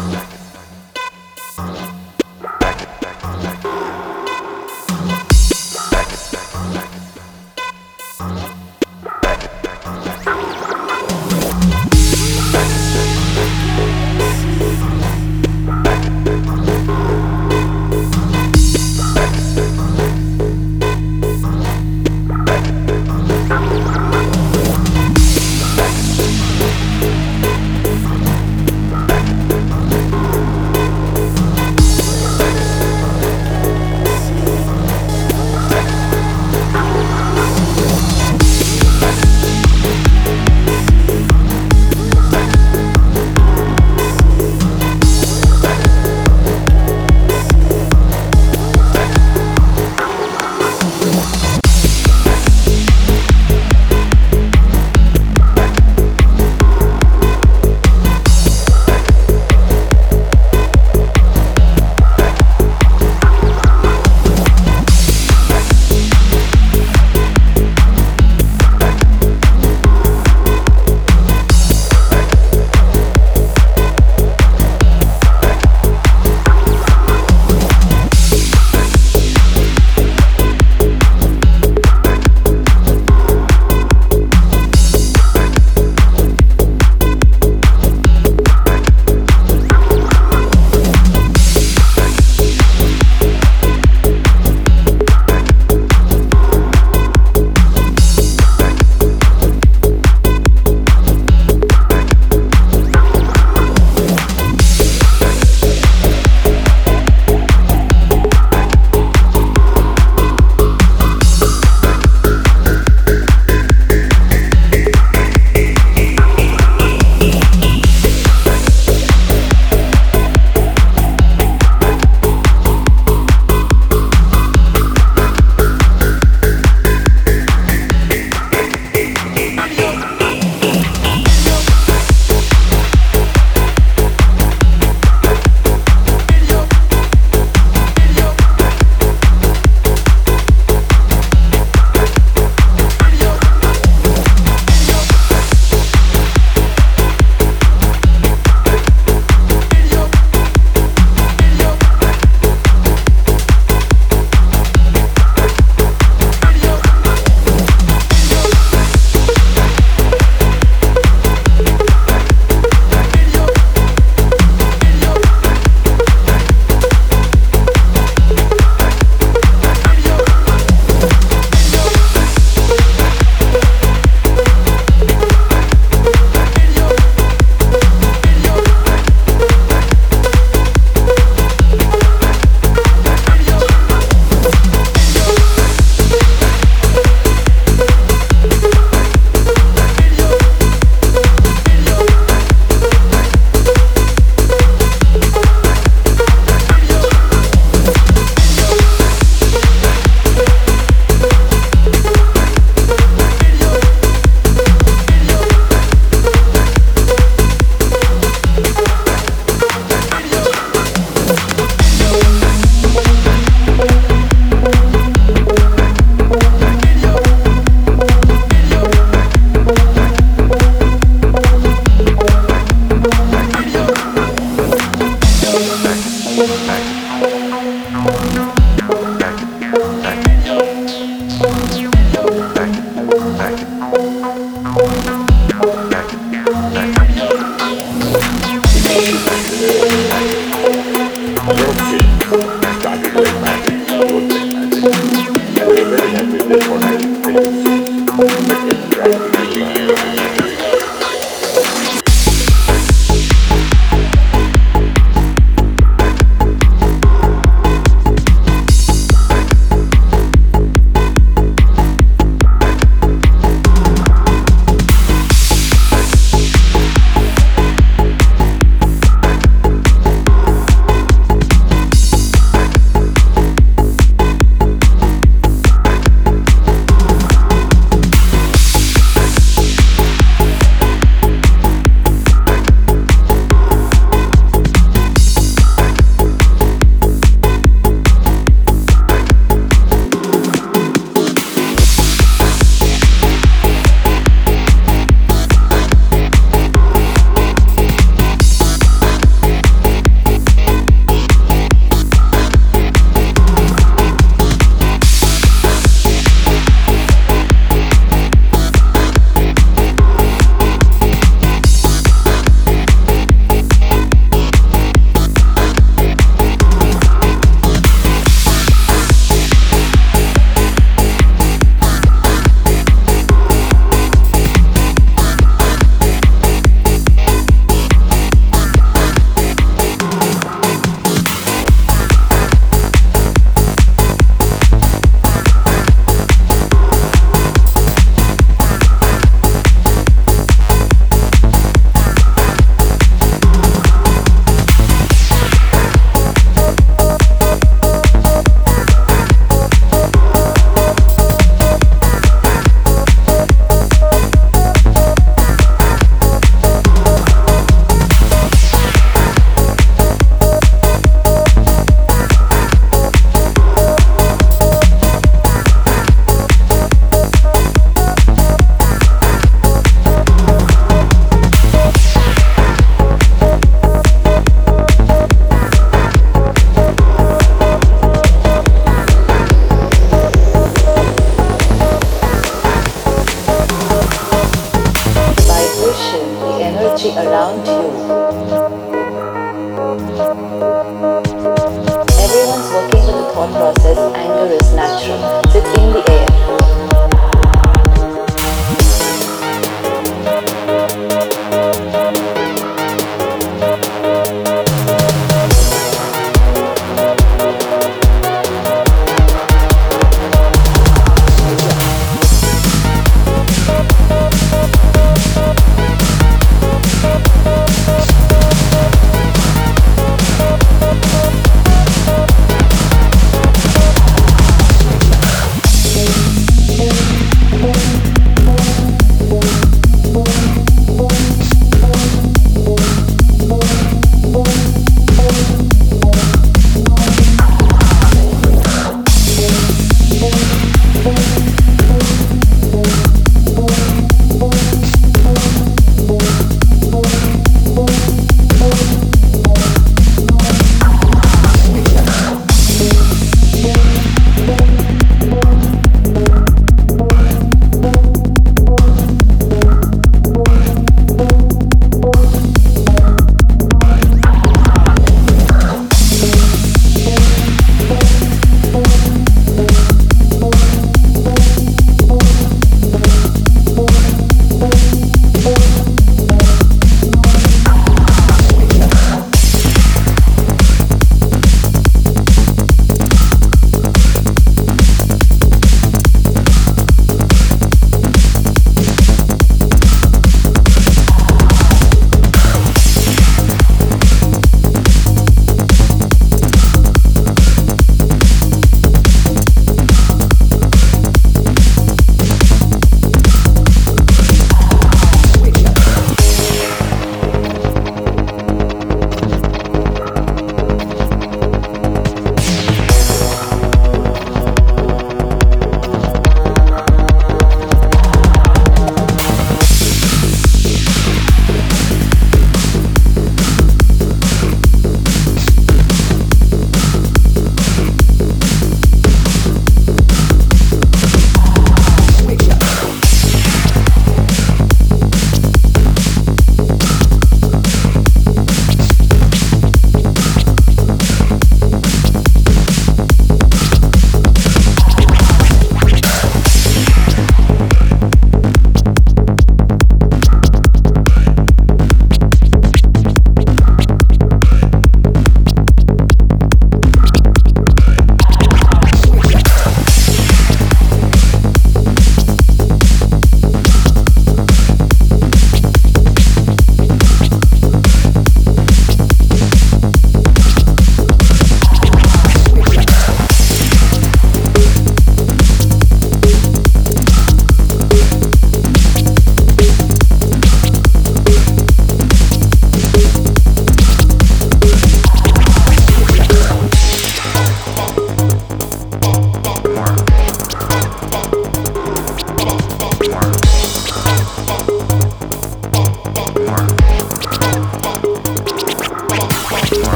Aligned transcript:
Bye. 0.00 0.39